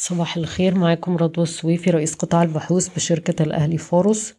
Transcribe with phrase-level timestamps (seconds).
[0.00, 4.34] صباح الخير معاكم رضوى السويفي رئيس قطاع البحوث بشركة الأهلي فاروس.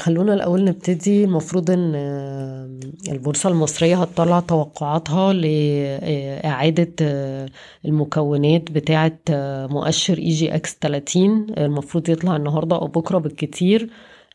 [0.00, 1.24] خلونا الأول نبتدي.
[1.24, 7.48] المفروض أم، البورصة المصرية هتطلع توقعاتها لإعادة أه،
[7.84, 13.88] المكونات بتاعة أه، مؤشر EGX 30 المفروض يطلع النهاردة أو بكرة بالكتير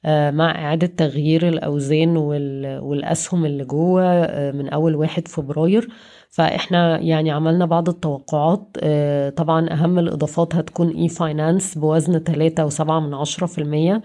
[0.05, 5.89] أه، مع إعادة تغيير الأوزان وال- والأسهم اللي جوه من أول واحد فبراير.
[6.30, 13.14] فإحنا يعني عملنا بعض التوقعات أه، طبعا أهم الإضافات هتكون e-finance بوزن تلاتة وسبعة من
[13.14, 14.01] عشرة في المية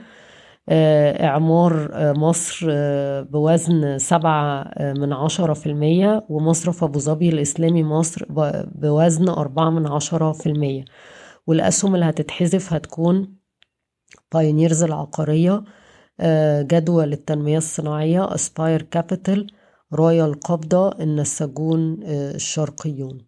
[0.69, 7.29] آه، إعمار آه، مصر آه، بوزن سبعة آه، من عشرة في المية ومصرف أبو ظبي
[7.29, 8.27] الإسلامي مصر
[8.75, 10.85] بوزن أربعة من عشرة في المية.
[11.47, 13.35] والأسهم اللي هتتحذف هتكون
[14.35, 15.65] بايونيرز العقارية
[16.21, 19.47] آه، جدوى للتنمية الصناعية Aspire Capital
[19.95, 23.19] راية القابضة النساجون آه، الشرقيون.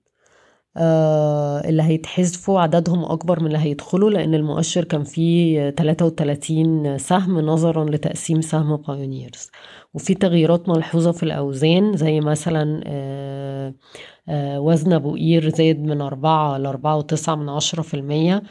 [0.78, 7.84] آه، اللي هيتحذفوا عددهم أكبر من اللي هيدخلوا لأن المؤشر كان فيه 33 سهم نظرا
[7.84, 9.50] لتقسيم سهم بايونيرز
[9.94, 16.96] وفي تغييرات ملحوظة في الأوزان زي مثلا آه، وزن أبو قير زاد من أربعة لأربعة
[16.96, 18.42] وتسعة من عشرة في المية.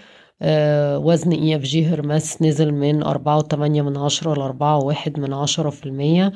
[0.97, 6.31] وزن EFG Hermes نزل من أربعة وتمانية من عشرة لأربعة وواحد من عشرة في المية.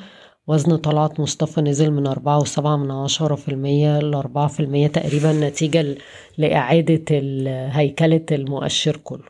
[0.49, 5.31] وزن طلعت مصطفى نزل من أربعة وسبعة من عشرة في المية لأربعة في المية تقريبا
[5.33, 5.97] نتيجة
[6.37, 7.05] لإعادة
[7.71, 9.29] هيكلة المؤشر كله.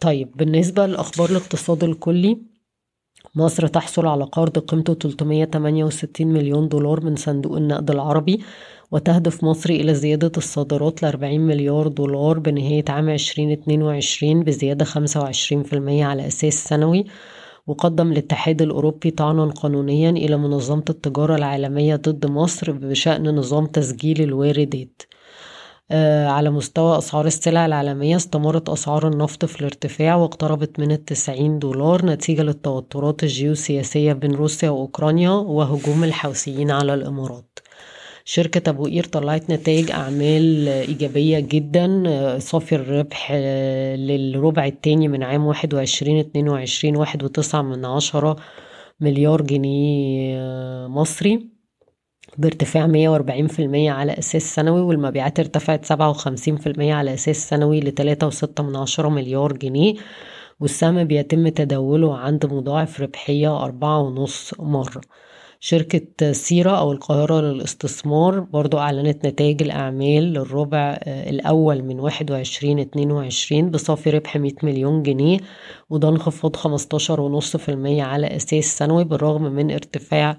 [0.00, 2.38] طيب بالنسبة لأخبار الاقتصاد الكلي
[3.34, 8.40] مصر تحصل على قرض قيمته 368 مليون دولار من صندوق النقد العربي
[8.90, 14.94] وتهدف مصر إلى زيادة الصادرات ل 40 مليار دولار بنهاية عام 2022 بزيادة 25%
[16.02, 17.04] على أساس سنوي.
[17.66, 25.02] وقدم الاتحاد الأوروبي طعنا قانونيا إلى منظمة التجارة العالمية ضد مصر بشأن نظام تسجيل الواردات.
[25.90, 32.06] آه، على مستوى أسعار السلع العالمية استمرت أسعار النفط في الارتفاع واقتربت من التسعين دولار
[32.06, 37.58] نتيجة للتوترات الجيوسياسية بين روسيا وأوكرانيا وهجوم الحوثيين على الإمارات.
[38.24, 45.22] شركة أبو قير طلعت نتائج أعمال إيجابية جدا آه، صافي الربح آه، للربع التاني من
[45.22, 48.36] عام واحد وعشرين اتنين وعشرين واحد وتسعة من عشرة
[49.00, 51.52] مليار جنيه آه، مصري
[52.38, 57.78] بارتفاع 140% على أساس سنوي والمبيعات ارتفعت 57% على أساس سنوي
[58.60, 59.94] من عشرة مليار جنيه.
[60.60, 65.00] والسهم بيتم تداوله عند مضاعف ربحية أربعة ونص مرة.
[65.64, 74.10] شركة سيرة أو القاهرة للاستثمار برضو أعلنت نتائج الأعمال للربع آه، الأول من 21-22 بصافي
[74.10, 75.38] ربح 100 مليون جنيه
[75.90, 77.68] وده انخفاض 15.5%
[78.00, 80.38] على أساس سنوي بالرغم من ارتفاع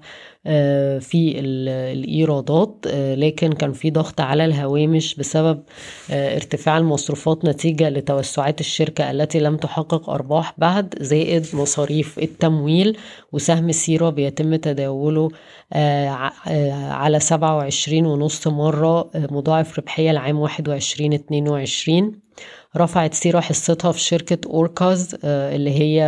[1.00, 5.62] في ال- الإيرادات آه، لكن كان في ضغط على الهوامش بسبب
[6.10, 12.96] آه، ارتفاع المصروفات نتيجة لتوسعات الشركة التي لم تحقق أرباح بعد زائد مصاريف التمويل
[13.32, 15.28] وسهم سيرة بيتم تداوله
[15.72, 22.24] آه، آه، على سبعة وعشرين ونص مرة آه، مضاعف ربحية لعام واحد وعشرين اتنين وعشرين.
[22.76, 26.02] رفعت سيرا حصتها في شركة Orcas آه، اللي هي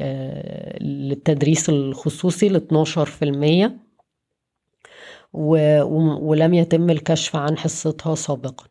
[0.00, 3.76] آه، للتدريس الخصوصي ل 12%
[5.32, 8.64] و- و- ولم يتم الكشف عن حصتها سابقا.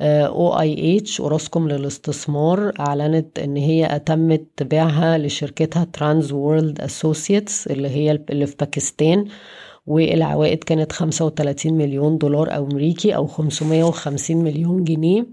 [0.00, 8.46] OIH أوراسكوم للاستثمار أعلنت إن هي أتمت بيعها لشركتها Trans World Associates اللي هي اللي
[8.46, 9.28] في باكستان.
[9.86, 15.26] والعوائد كانت 35 مليون دولار أمريكي أو 550 مليون جنيه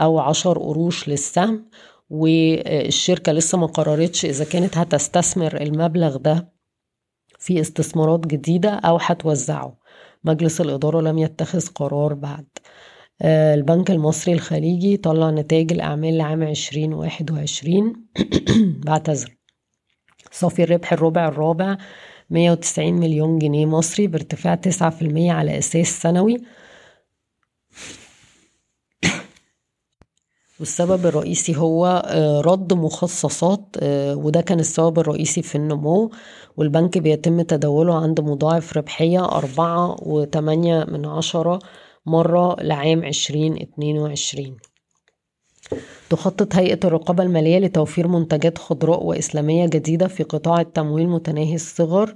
[0.00, 1.68] أو 10 قروش للسهم.
[2.10, 6.52] والشركة لسه ما قررتش إذا كانت هتستثمر المبلغ ده
[7.38, 9.78] في استثمارات جديدة أو هتوزعه.
[10.24, 12.46] مجلس الإدارة لم يتخذ قرار بعد.
[13.22, 17.92] آه، البنك المصري الخليجي طلع نتائج الأعمال لعام 2021
[18.86, 19.36] بعتذر.
[20.30, 21.76] صافي الربح الربع الرابع
[22.30, 26.36] 190 مليون جنيه مصري بارتفاع 9% على أساس سنوي.
[30.60, 36.10] والسبب الرئيسي هو آه، رد مخصصات آه، وده كان السبب الرئيسي في النمو.
[36.56, 41.58] والبنك بيتم تداوله عند مضاعف ربحية أربعة وتمانية من عشرة
[42.06, 44.56] مرة لعام عشرين اتنين وعشرين.
[46.10, 52.14] تخطط هيئة الرقابة المالية لتوفير منتجات خضراء وإسلامية جديدة في قطاع التمويل متناهي الصغر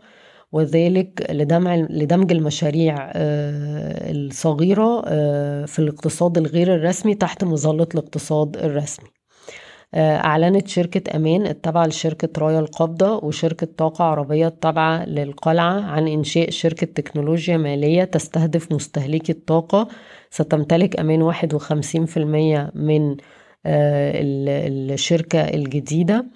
[0.53, 9.09] وذلك لدمع لدمج المشاريع آه، الصغيرة آه، في الاقتصاد الغير الرسمي تحت مظلة الاقتصاد الرسمي.
[9.95, 16.87] أعلنت شركة أمان التابعة لشركة رايا القابضة وشركة طاقة عربية التابعة للقلعة عن إنشاء شركة
[16.87, 19.89] تكنولوجيا مالية تستهدف مستهلكي الطاقة.
[20.31, 23.17] ستمتلك أمان واحد وخمسين في المية من
[23.67, 26.27] الشركة الجديدة.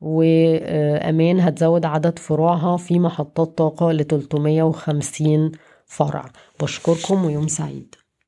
[0.00, 5.52] وأمان هتزود عدد فروعها في محطات طاقة ل 350
[5.86, 6.24] فرع.
[6.62, 7.94] بشكركم ويوم سعيد.